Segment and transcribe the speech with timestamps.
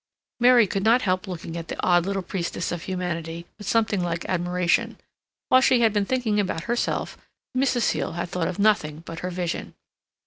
[0.39, 4.25] Mary could not help looking at the odd little priestess of humanity with something like
[4.25, 4.97] admiration.
[5.49, 7.19] While she had been thinking about herself,
[7.55, 7.81] Mrs.
[7.83, 9.75] Seal had thought of nothing but her vision.